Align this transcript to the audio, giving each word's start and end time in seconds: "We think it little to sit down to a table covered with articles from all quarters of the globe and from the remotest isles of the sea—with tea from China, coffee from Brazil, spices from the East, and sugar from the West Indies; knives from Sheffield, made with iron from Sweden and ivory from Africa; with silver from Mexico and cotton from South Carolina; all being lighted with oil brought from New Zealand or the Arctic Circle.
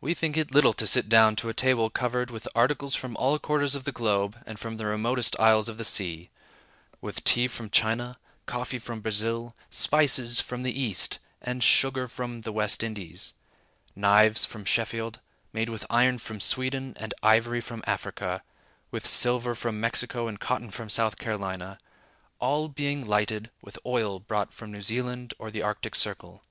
"We 0.00 0.12
think 0.12 0.36
it 0.36 0.50
little 0.50 0.72
to 0.72 0.84
sit 0.84 1.08
down 1.08 1.36
to 1.36 1.48
a 1.48 1.54
table 1.54 1.88
covered 1.88 2.32
with 2.32 2.48
articles 2.52 2.96
from 2.96 3.16
all 3.16 3.38
quarters 3.38 3.76
of 3.76 3.84
the 3.84 3.92
globe 3.92 4.36
and 4.44 4.58
from 4.58 4.74
the 4.74 4.86
remotest 4.86 5.38
isles 5.38 5.68
of 5.68 5.78
the 5.78 5.84
sea—with 5.84 7.22
tea 7.22 7.46
from 7.46 7.70
China, 7.70 8.18
coffee 8.46 8.80
from 8.80 8.98
Brazil, 9.00 9.54
spices 9.70 10.40
from 10.40 10.64
the 10.64 10.76
East, 10.76 11.20
and 11.40 11.62
sugar 11.62 12.08
from 12.08 12.40
the 12.40 12.50
West 12.50 12.82
Indies; 12.82 13.34
knives 13.94 14.44
from 14.44 14.64
Sheffield, 14.64 15.20
made 15.52 15.68
with 15.68 15.86
iron 15.88 16.18
from 16.18 16.40
Sweden 16.40 16.94
and 16.98 17.14
ivory 17.22 17.60
from 17.60 17.84
Africa; 17.86 18.42
with 18.90 19.06
silver 19.06 19.54
from 19.54 19.78
Mexico 19.78 20.26
and 20.26 20.40
cotton 20.40 20.72
from 20.72 20.88
South 20.88 21.18
Carolina; 21.20 21.78
all 22.40 22.66
being 22.68 23.06
lighted 23.06 23.48
with 23.62 23.78
oil 23.86 24.18
brought 24.18 24.52
from 24.52 24.72
New 24.72 24.82
Zealand 24.82 25.34
or 25.38 25.52
the 25.52 25.62
Arctic 25.62 25.94
Circle. 25.94 26.42